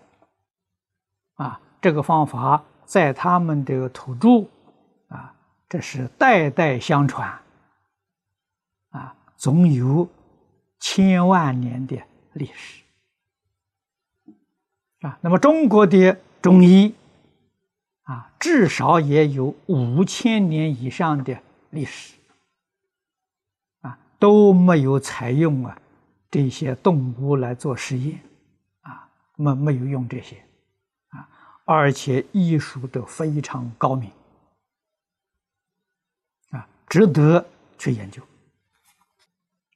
[1.35, 4.47] 啊，这个方法在他们的土著，
[5.67, 7.39] 这是代代相传，
[8.91, 10.07] 啊，总有
[10.79, 12.01] 千万年的
[12.33, 12.83] 历史。
[15.01, 16.95] 啊，那么中国的中医，
[18.03, 21.37] 啊，至少也有五千年以上的
[21.69, 22.15] 历史，
[23.81, 25.77] 啊，都没有采用啊。
[26.31, 28.19] 这些动物来做实验，
[28.81, 30.43] 啊，没没有用这些，
[31.09, 31.29] 啊，
[31.63, 34.11] 而且医术都非常高明，
[36.87, 37.45] 值得
[37.77, 38.21] 去研究。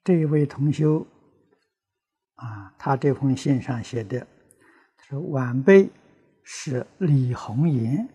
[0.04, 1.06] 这位同修，
[2.36, 4.19] 啊，他这封信上写的，
[4.98, 5.89] 他说晚辈
[6.43, 8.08] 是李红岩，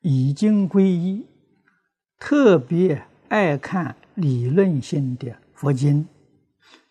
[0.00, 1.26] 已经皈依，
[2.18, 6.06] 特别爱看理论性的佛经。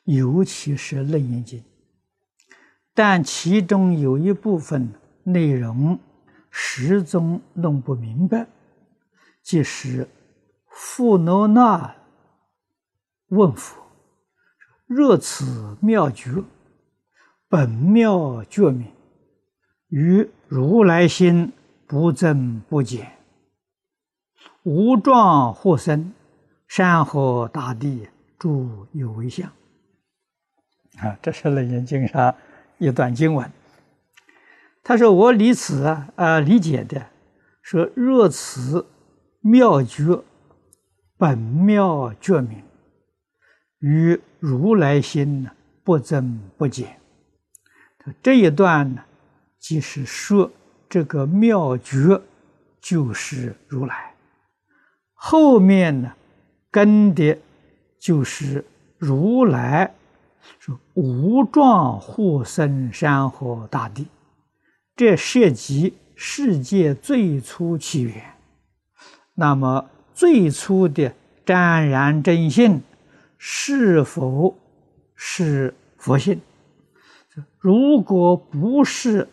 [0.06, 1.60] 尤其是《楞严经》，
[2.94, 5.98] 但其中有一部分内容
[6.52, 8.46] 始终弄不明白。
[9.42, 10.06] 即是
[10.74, 11.96] 富罗那
[13.28, 13.82] 问佛
[14.86, 16.44] ：“若此妙觉，
[17.48, 18.92] 本妙觉明，
[19.90, 21.54] 于如来心
[21.88, 23.20] 不增不减，
[24.64, 26.12] 无状或生，
[26.68, 28.08] 山河大地
[28.40, 29.52] 诸有为相。”
[30.98, 32.36] 啊，这是《楞严经》上
[32.78, 33.52] 一段经文。
[34.84, 37.08] 他说：“我理此啊，呃，理解的
[37.62, 38.86] 说，若此
[39.40, 40.24] 妙觉
[41.24, 42.62] 本妙觉明，
[43.80, 47.00] 与如来心呢不增不减。
[48.22, 49.02] 这一段呢，
[49.58, 50.52] 即是说
[50.90, 52.22] 这个妙觉
[52.82, 54.14] 就是如来，
[55.14, 56.14] 后面呢
[56.70, 57.40] 跟的
[57.98, 58.66] 就是
[58.98, 59.96] 如来。”
[60.60, 64.08] 说无状护生山河大地，
[64.94, 68.36] 这涉及世界最初起源。
[69.36, 71.14] 那么最初的
[71.46, 72.82] 湛然真性
[73.38, 74.56] 是否
[75.16, 76.40] 是佛性？
[77.60, 79.28] 如果不是，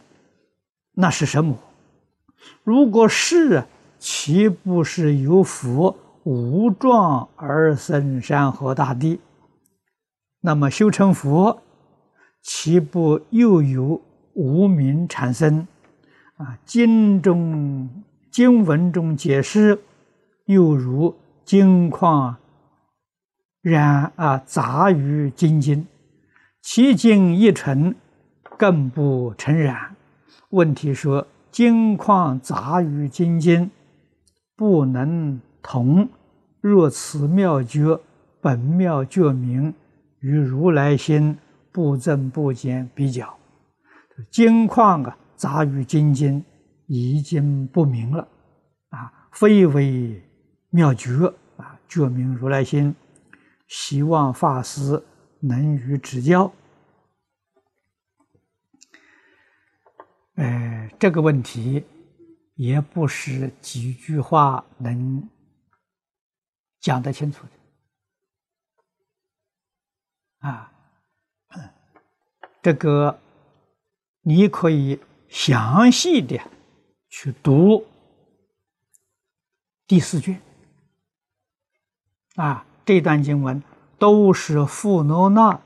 [0.95, 1.59] 那是什么？
[2.65, 3.65] 如果是，
[3.99, 9.21] 岂不是由佛无状而生山河大地？
[10.41, 11.61] 那么修成佛，
[12.41, 14.01] 岂不又有
[14.33, 15.67] 无名产生？
[16.37, 17.91] 啊，经中
[18.31, 19.79] 经文中解释，
[20.51, 22.37] 又如金矿
[23.63, 25.87] 染啊杂于金金，
[26.61, 27.95] 其经一成，
[28.59, 29.95] 更不成染。
[30.51, 33.71] 问题说金矿杂于金金，
[34.57, 36.09] 不能同。
[36.61, 38.01] 若此妙觉
[38.41, 39.73] 本妙觉明。
[40.19, 41.39] 与如来心
[41.73, 43.39] 不增不减比较，
[44.31, 46.45] 金矿啊杂于金金，
[46.87, 48.29] 已经不明了，
[48.91, 50.23] 啊，非为
[50.71, 52.95] 妙觉啊，觉明如来心，
[53.69, 55.05] 希望法师
[55.41, 56.51] 能予指教。
[60.37, 61.85] 呃，这个问题
[62.55, 65.29] 也不是几句话能
[66.81, 67.53] 讲得清楚的。
[70.49, 70.73] 啊，
[72.63, 73.21] 这个
[74.23, 74.99] 你可以
[75.29, 76.41] 详细的
[77.09, 77.87] 去读
[79.87, 80.41] 第四卷
[82.41, 83.63] 啊，这段经文
[83.99, 85.61] 都是富罗那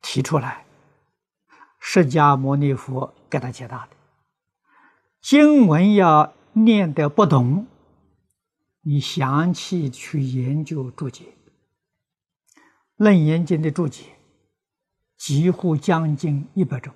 [0.00, 0.64] 提出来，
[1.78, 3.90] 释迦牟尼佛给他解答的。
[5.20, 7.66] 经文要念得不懂，
[8.80, 11.24] 你详细去研究注解。
[12.96, 14.04] 《楞严经》的注解
[15.18, 16.94] 几乎将近一百种，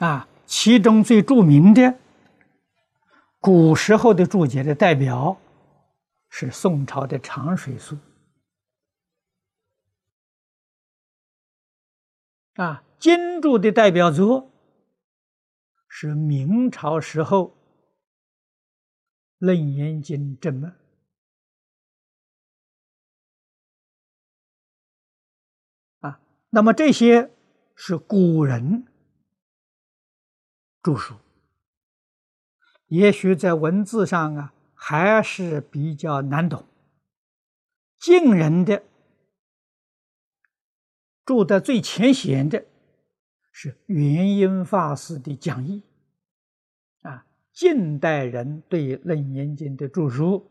[0.00, 1.98] 啊，其中最著名的
[3.40, 5.40] 古时候的注解的代表
[6.28, 7.96] 是宋朝的长水素，
[12.54, 14.50] 啊，金注的代表作
[15.88, 17.50] 是明朝时候
[19.38, 20.76] 《楞严经》正门。
[26.00, 26.20] 啊
[26.50, 27.30] 那么这些
[27.76, 28.84] 是古人
[30.82, 31.14] 著书，
[32.88, 36.66] 也许在文字上啊还是比较难懂。
[37.98, 38.82] 近人的
[41.24, 42.64] 住在最前显的
[43.52, 45.82] 是元音法师的讲义。
[47.02, 50.50] 啊，近代人对《楞严经》的著书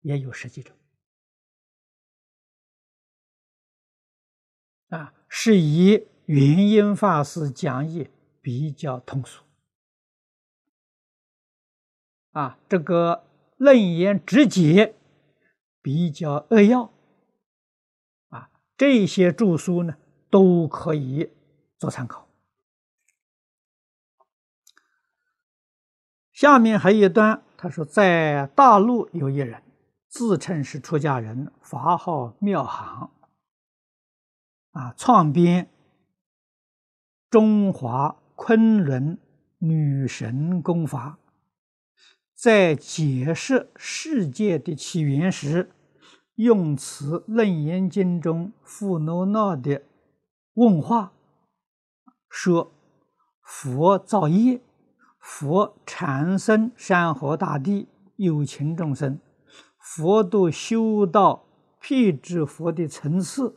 [0.00, 0.76] 也有十几种。
[4.88, 8.10] 啊，是以元音法师讲义
[8.42, 9.42] 比较通俗。
[12.32, 13.24] 啊，这个
[13.56, 14.96] 楞严直解。
[15.84, 16.92] 比较扼要，
[18.28, 19.96] 啊，这些著书呢
[20.30, 21.28] 都可以
[21.76, 22.28] 做参考。
[26.32, 29.60] 下面还有一段，他说，在大陆有一人
[30.08, 33.10] 自称是出家人，法号妙行，
[34.70, 35.64] 啊，创编
[37.28, 39.18] 《中华昆仑
[39.58, 41.18] 女神功法》。
[42.42, 45.70] 在解释世界的起源时，
[46.34, 49.82] 用词《楞严经》中富罗那的
[50.54, 51.12] 问话，
[52.28, 52.72] 说
[53.46, 54.60] ：“佛造业，
[55.20, 57.86] 佛产生山河大地
[58.16, 59.20] 有情众生，
[59.78, 61.44] 佛都修到
[61.80, 63.54] 辟支佛的层次，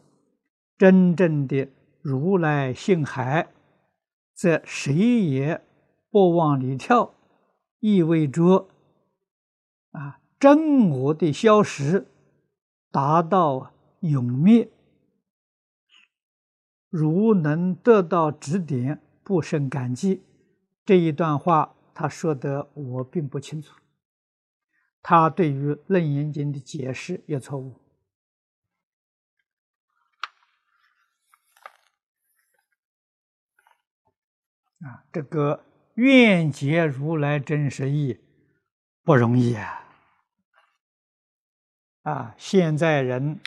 [0.78, 1.70] 真正的
[2.04, 3.48] 如来性海，
[4.36, 5.60] 则谁也
[6.12, 7.16] 不往里跳，
[7.80, 8.68] 意味着。”
[9.96, 12.06] 啊，真我的消失，
[12.92, 14.70] 达到永灭。
[16.90, 20.24] 如能得到指点，不胜感激。
[20.86, 23.80] 这一段话他说的我并不清楚，
[25.02, 27.80] 他对于《楞严经》的解释也错误。
[34.82, 35.64] 啊，这个
[35.96, 38.20] 愿解如来真实义
[39.04, 39.85] 不容易啊。
[42.06, 43.40] 啊，现在人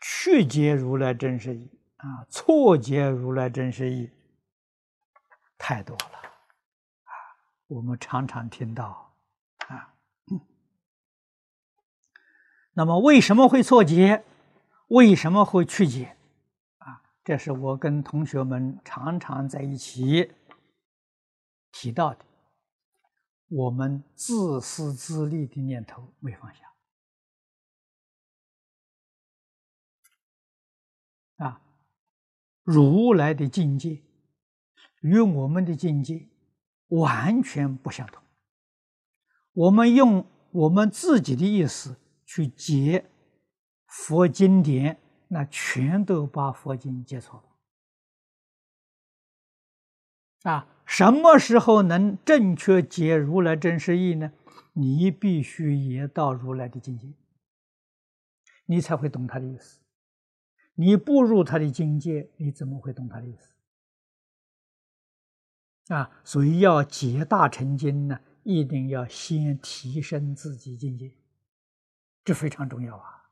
[0.00, 4.10] 曲解如来真实义啊，错解如来真实义
[5.56, 6.04] 太多了
[7.04, 7.14] 啊，
[7.68, 9.14] 我们常常听到
[9.68, 9.94] 啊。
[12.72, 14.24] 那么为什么会错解？
[14.88, 16.16] 为什么会曲解？
[16.78, 20.32] 啊，这是我跟同学们常常在一起
[21.70, 22.24] 提到的，
[23.46, 26.71] 我们自私自利的念头没放下。
[32.72, 34.00] 如来的境界
[35.02, 36.26] 与我们的境界
[36.88, 38.22] 完全不相同。
[39.52, 43.04] 我们用我们自己的意思去解
[43.86, 44.98] 佛经典，
[45.28, 47.44] 那全都把佛经解错
[50.44, 50.50] 了。
[50.50, 54.32] 啊，什么时候能正确解如来真实意呢？
[54.72, 57.12] 你必须也到如来的境界，
[58.64, 59.81] 你才会懂他的意思。
[60.74, 63.48] 你不入他的境界，你怎么会懂他的意思？
[65.94, 71.12] 啊，所以要解大成经呢，一定要先提升自己境界，
[72.24, 73.30] 这非常重要啊！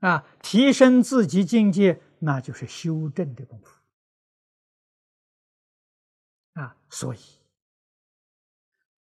[0.00, 3.80] 啊，提升自己境界，那就是修正的功夫
[6.60, 6.76] 啊！
[6.88, 7.18] 所以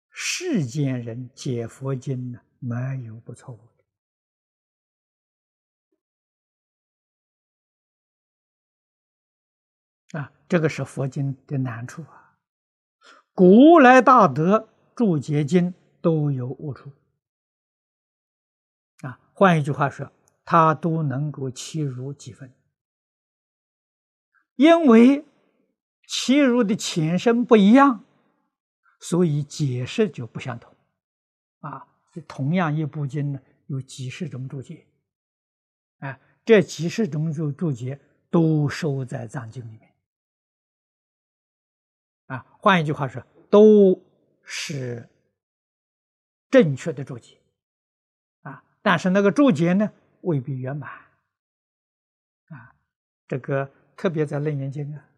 [0.08, 3.60] 世间人解佛经呢，没有不错误。
[10.48, 12.38] 这个是佛经的难处啊！
[13.34, 16.90] 古来大德注解经都有误处
[19.02, 19.18] 啊。
[19.34, 20.10] 换一句话说，
[20.44, 22.52] 他都能够切入几分，
[24.54, 25.24] 因为
[26.06, 28.04] 切入的前身不一样，
[29.00, 30.72] 所以解释就不相同
[31.60, 31.88] 啊。
[32.28, 34.86] 同样一部经呢，有几十种注解，
[35.98, 39.92] 哎，这几十种注注解都收在藏经里面。
[42.26, 44.02] 啊，换一句话说，都
[44.42, 45.08] 是
[46.50, 47.38] 正确的注解，
[48.42, 50.90] 啊，但是那个注解呢未必圆满，
[52.48, 52.74] 啊，
[53.28, 55.08] 这个特别在《楞严经》啊，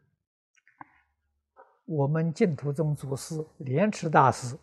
[1.87, 4.59] 我们净土宗祖师莲池大师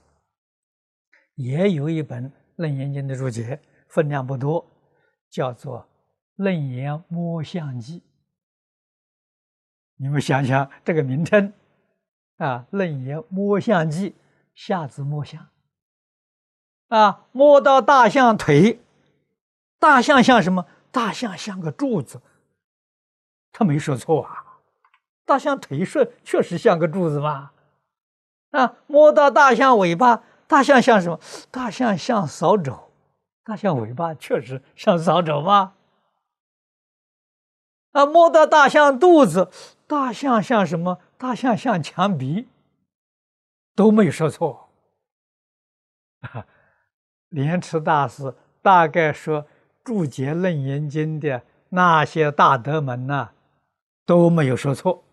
[1.33, 4.63] 也有一本《楞严经》的注解，分量不多，
[5.31, 5.81] 叫做
[6.43, 7.99] 《楞严摸象记》，
[9.95, 11.51] 你们想想这个名称。
[12.37, 14.11] 啊，《楞严摸象记》，
[14.53, 15.47] 下子摸象，
[16.89, 18.81] 啊，摸到大象腿，
[19.79, 20.65] 大象像什么？
[20.91, 22.21] 大象像个柱子，
[23.51, 24.59] 他没说错啊。
[25.25, 27.51] 大象腿是确实像个柱子嘛，
[28.51, 31.19] 啊，摸到大象尾巴，大象像什么？
[31.49, 32.91] 大象像扫帚，
[33.43, 35.73] 大象尾巴确实像扫帚吗？
[37.95, 39.49] 啊，摸到大象肚子，
[39.87, 40.99] 大象像什么？
[41.17, 42.49] 大象像墙壁，
[43.73, 44.69] 都没有说错。
[47.29, 49.47] 莲池大师大概说
[49.81, 53.29] 注解《楞严经》的那些大德们呢，
[54.05, 55.05] 都没有说错。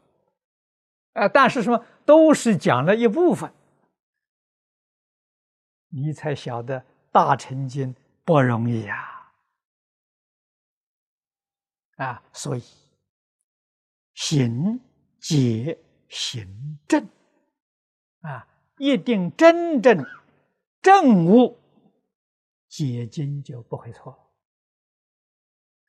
[1.12, 3.52] 啊，但是什么都是讲了一部分，
[5.90, 8.96] 你才晓得大乘经不容易呀。
[8.96, 9.11] 啊，
[11.96, 12.62] 啊所以
[14.14, 14.80] 行
[15.20, 15.78] 解
[16.08, 17.08] 行正
[18.20, 18.46] 啊，
[18.78, 20.04] 一定真正
[20.80, 21.58] 正悟
[22.68, 24.18] 解经就不会错。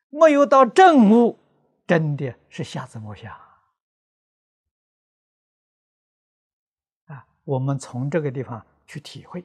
[0.10, 1.40] 没有到正悟，
[1.88, 3.36] 真的是瞎子摸象
[7.06, 7.28] 啊！
[7.44, 9.44] 我们从这个地方去体会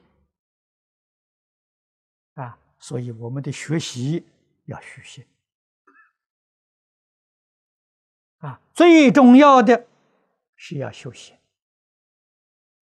[2.35, 4.25] 啊，所以我们的学习
[4.65, 5.25] 要虚心。
[8.39, 9.87] 啊，最重要的
[10.55, 11.35] 是要修行，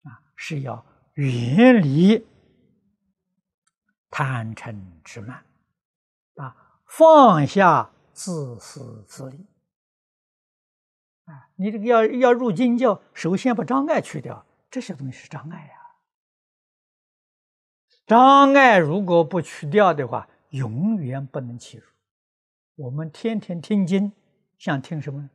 [0.03, 2.25] 啊，是要远离
[4.09, 5.45] 贪嗔痴慢，
[6.35, 9.45] 啊，放下自私自利，
[11.25, 15.73] 啊，你这个要要入经教，首先把障碍去掉，这些东西是障碍呀。
[18.05, 21.83] 障碍如果不去掉的话，永远不能起入。
[22.75, 24.11] 我们天天听经，
[24.57, 25.29] 想听什么？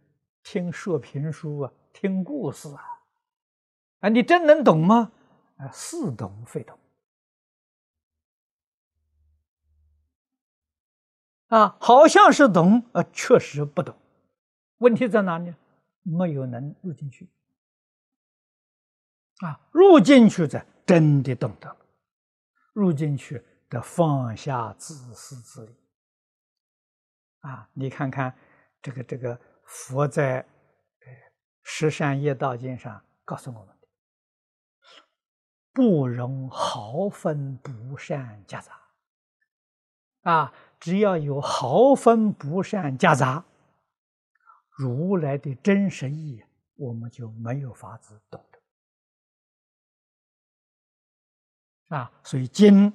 [0.47, 2.81] 听说评书啊，听故事啊，
[3.99, 5.11] 啊，你真能懂吗？
[5.57, 6.79] 啊，似懂非懂。
[11.49, 13.97] 啊，好像是懂，啊，确实不懂。
[14.79, 15.53] 问题在哪里？
[16.03, 17.29] 没有能入进去。
[19.39, 21.77] 啊，入进去的真的懂得，
[22.73, 25.75] 入进去的放下自私自利。
[27.41, 28.33] 啊，你看看
[28.81, 29.37] 这个这个。
[29.67, 30.43] 佛在
[31.63, 33.89] 《十善业道经》上告诉我们的：
[35.73, 38.81] 不容毫分不善夹杂。
[40.23, 43.45] 啊，只要有毫分不善夹杂，
[44.71, 46.43] 如来的真实意，
[46.75, 48.45] 我们就没有法子懂
[51.89, 51.97] 得。
[51.97, 52.93] 啊，所以经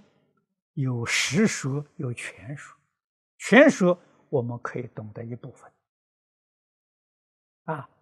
[0.73, 2.77] 有实说，有全说，
[3.37, 3.97] 全说
[4.29, 5.71] 我们可以懂得一部分。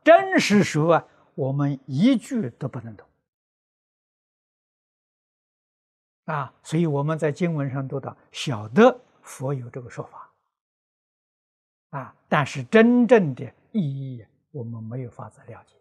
[0.03, 3.07] 真实说啊，我们一句都不能懂
[6.25, 10.31] 啊，所以我们在经文上读到，晓得佛有这个说法。
[11.89, 15.75] 啊，但是真正的意义我们没有法子了解。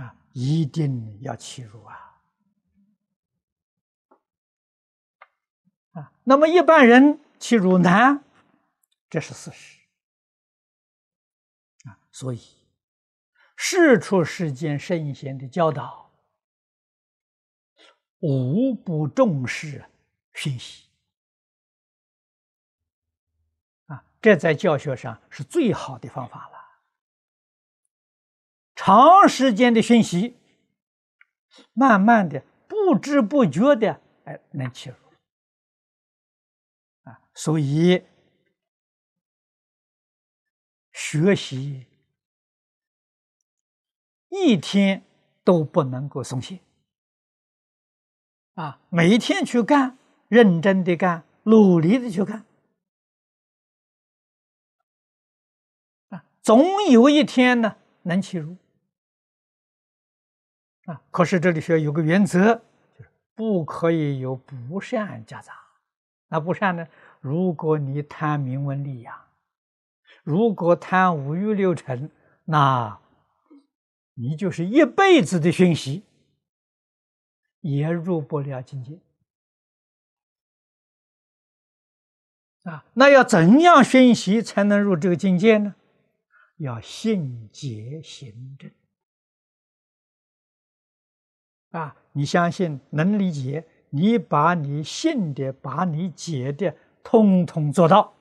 [0.00, 2.22] 啊，一定要切入啊。
[5.90, 8.22] 啊，那么一般人切入难，
[9.08, 9.79] 这是事实。
[12.12, 12.40] 所以，
[13.56, 16.10] 世出世间圣贤的教导，
[18.18, 19.84] 无不重视
[20.34, 20.88] 学习
[23.86, 24.04] 啊！
[24.20, 26.58] 这在教学上是最好的方法了。
[28.74, 30.36] 长时间的学习，
[31.72, 34.96] 慢慢的、不知不觉的，哎，能切入
[37.10, 37.22] 啊！
[37.34, 38.04] 所以，
[40.92, 41.86] 学习。
[44.30, 45.02] 一天
[45.42, 46.60] 都不能够松懈
[48.54, 48.80] 啊！
[48.88, 52.44] 每一天去干，认真的干，努力的去干
[56.10, 56.24] 啊！
[56.40, 58.56] 总有一天呢，能起入
[60.84, 61.02] 啊！
[61.10, 62.54] 可是这里需要有个原则，
[62.96, 65.54] 就是不可以有不善夹杂。
[66.28, 66.86] 那不善呢？
[67.20, 69.18] 如果你贪名闻利养，
[70.22, 72.08] 如果贪五欲六尘，
[72.44, 72.96] 那。
[74.22, 76.02] 你就是一辈子的熏习，
[77.60, 79.00] 也入不了境界
[82.64, 82.84] 啊！
[82.92, 85.74] 那要怎样熏习才能入这个境界呢？
[86.58, 88.70] 要信解行正
[91.70, 91.96] 啊！
[92.12, 98.14] 你相信能理解，你把你信的、把你解的，通通做到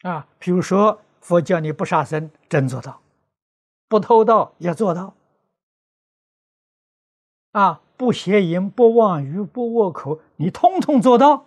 [0.00, 0.26] 啊！
[0.38, 1.02] 比如说。
[1.24, 3.00] 佛教你不杀生，真做到；
[3.88, 5.14] 不偷盗也做到。
[7.52, 11.46] 啊，不邪淫，不妄语，不恶口，你通通做到。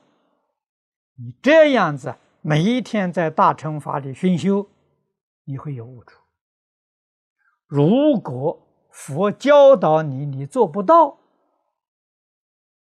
[1.17, 4.67] 你这样子，每一天在大乘法里熏修，
[5.43, 6.23] 你会有悟处。
[7.67, 8.59] 如果
[8.89, 11.19] 佛教导你，你做不到，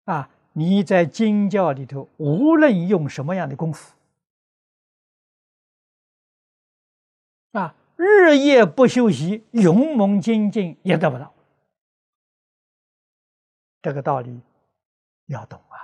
[0.04, 3.94] 啊，你在经教里头无论用什么样的功夫，
[7.98, 11.34] 日夜不休息，勇猛精进也得不到。
[13.82, 14.40] 这个道理
[15.26, 15.76] 要懂啊！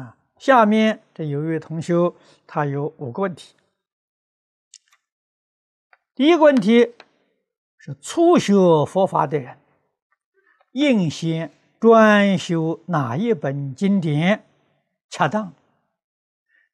[0.00, 2.16] 啊，下面这有一位同修，
[2.46, 3.54] 他有五个问题。
[6.14, 6.94] 第一个问题
[7.76, 8.54] 是初学
[8.86, 9.58] 佛法的人，
[10.74, 14.44] 应先专修哪一本经典？
[15.08, 15.54] 恰当，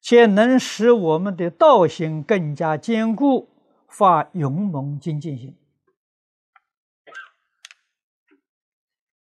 [0.01, 3.47] 且能使我们的道心更加坚固，
[3.87, 5.55] 发勇猛精进心。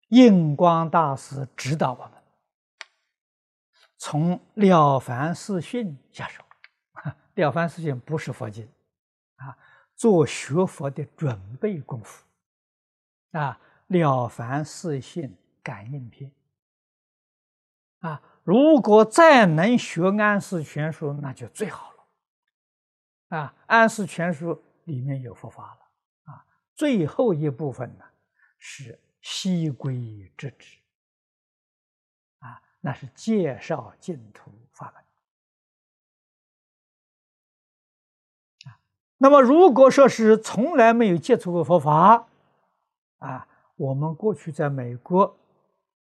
[0.09, 2.11] 印光大师指导我们，
[3.97, 6.43] 从《了凡四训》下手。
[7.36, 8.67] 《了凡四训》不是佛经，
[9.38, 9.57] 啊，
[9.95, 12.26] 做学佛的准备功夫。
[13.32, 13.57] 啊，
[13.88, 15.30] 《了凡四训》
[15.64, 16.32] 感应篇。
[18.00, 18.22] 啊。
[18.44, 22.06] 如果再能学《安世全书》，那就最好了。
[23.30, 24.52] 啊，《安世全书》
[24.84, 26.32] 里面有佛法了。
[26.32, 28.06] 啊，最后一部分呢
[28.60, 30.78] 是西归之旨。
[32.38, 35.04] 啊，那是介绍净土法门。
[38.72, 38.78] 啊，
[39.18, 42.28] 那么如果说是从来没有接触过佛法，
[43.18, 45.38] 啊，我们过去在美国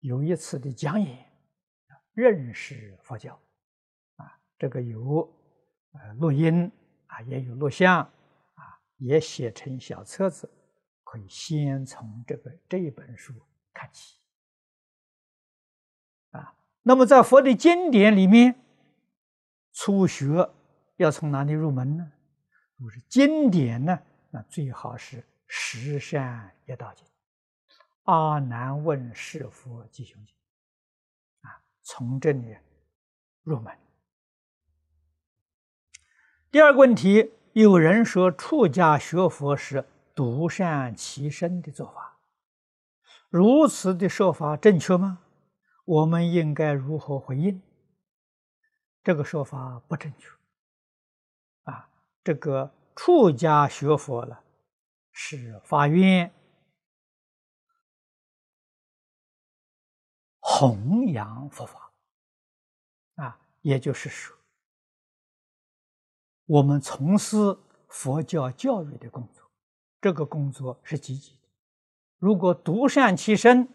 [0.00, 1.26] 有一次的讲演。
[2.14, 3.40] 认识佛教，
[4.16, 4.26] 啊，
[4.58, 5.32] 这个有
[5.92, 6.68] 呃录音
[7.06, 10.50] 啊，也有录像啊，也写成小册子，
[11.04, 13.32] 可以先从这个这一本书
[13.72, 14.18] 看起，
[16.32, 18.56] 啊，那么在佛的经典里面，
[19.72, 20.50] 初学
[20.96, 22.12] 要从哪里入门呢？
[22.78, 23.96] 如果是经典呢，
[24.30, 27.06] 那最好是《十善业道经》
[28.08, 30.34] 《阿难问是佛吉凶经》。
[31.82, 32.56] 从这里
[33.42, 33.78] 入门。
[36.50, 42.18] 第二个问题，有人说出家学佛是独善其身的做法，
[43.28, 45.18] 如此的说法正确吗？
[45.84, 47.60] 我们应该如何回应？
[49.02, 50.28] 这个说法不正确。
[51.64, 51.90] 啊，
[52.24, 54.42] 这个出家学佛了，
[55.12, 56.32] 是发愿。
[60.50, 61.92] 弘扬佛法，
[63.16, 64.34] 啊，也就是说，
[66.46, 67.36] 我们从事
[67.86, 69.44] 佛教教育的工作，
[70.00, 71.40] 这个工作是积极的。
[72.16, 73.68] 如果独善其身，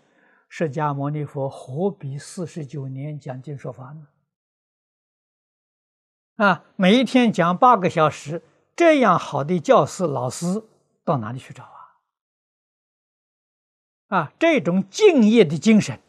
[0.50, 4.08] 释迦牟尼佛何必四十九年讲经说法呢？
[6.38, 8.42] 啊，每一天讲八个小时，
[8.76, 10.66] 这样好的教师老师
[11.04, 12.02] 到哪里去找啊？
[14.08, 16.00] 啊，这种敬业的精神。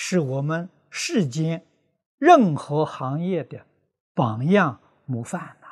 [0.00, 1.66] 是我们世间
[2.18, 3.66] 任何行业的
[4.14, 5.66] 榜样模范呐！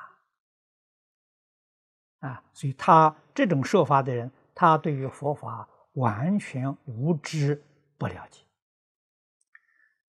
[2.27, 7.62] 啊，所以他这种说法的人，他对于佛法完全无知
[7.97, 8.41] 不了解。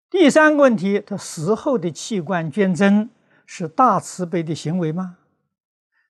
[0.09, 3.11] 第三个问题，他死后的器官捐赠
[3.45, 5.19] 是大慈悲的行为吗？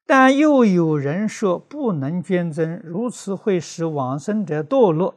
[0.06, 5.16] 但又有人说不能捐赠，如此会使往生者堕落，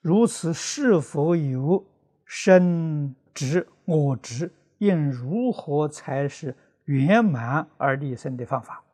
[0.00, 1.84] 如此是否有？
[2.28, 6.54] 生执我执，应如何才是
[6.84, 8.84] 圆满而立身的方法？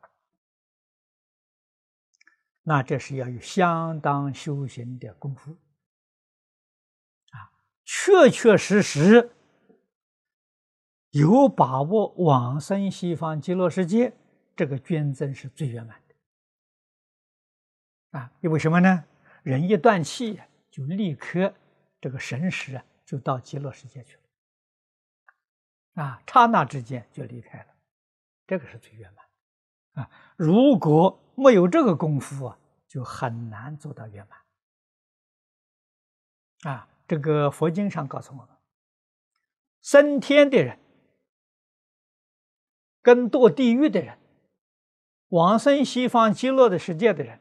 [2.63, 5.51] 那这是要有相当修行的功夫
[7.31, 7.51] 啊！
[7.83, 9.29] 确确实实
[11.11, 14.17] 有把握往生西方极乐世界，
[14.55, 16.15] 这个捐赠是最圆满的
[18.17, 18.31] 啊！
[18.41, 19.05] 因为什么呢？
[19.43, 21.53] 人一断气，就立刻
[22.01, 22.85] 这个神识啊。
[23.05, 24.17] 就到极乐世界去
[25.93, 27.67] 了，啊，刹那之间就离开了，
[28.47, 34.43] 这个是最圆满，啊，如果没有这个功夫啊，就很难做到圆满，
[36.73, 38.57] 啊，这个佛经上告诉我们，
[39.83, 40.79] 升天的人
[43.03, 44.17] 跟堕地狱的人，
[45.27, 47.39] 往生西方极乐的世界的人，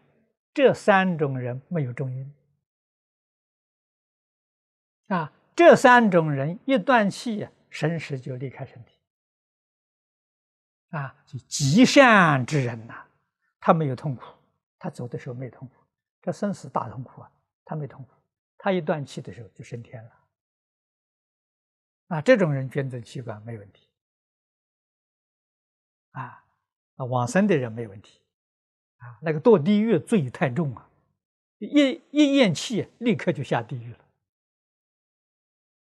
[0.53, 2.35] 这三种人没有中阴，
[5.09, 5.33] 啊。
[5.55, 8.93] 这三种人一断气呀，神识就离开身体。
[10.91, 13.05] 啊，就极善之人呐，
[13.61, 14.23] 他没有痛苦，
[14.79, 15.75] 他走的时候没痛苦。
[16.23, 17.31] 这生死大痛苦啊，
[17.65, 18.11] 他没痛苦，
[18.57, 20.11] 他一断气的时候就升天了。
[22.09, 23.89] 啊，这种人捐赠器官没问题。
[26.13, 26.45] 啊，
[26.97, 28.21] 啊，往生的人没问题。
[28.99, 30.89] 啊，那个堕地狱罪太重啊，
[31.59, 34.04] 一一咽气立刻就下地狱了。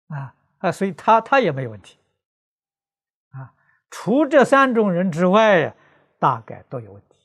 [0.08, 1.98] 啊啊，所以他他也没有问题。
[3.32, 3.54] 啊，
[3.90, 5.76] 除这三种人之外呀，
[6.20, 7.17] 大概都有问题。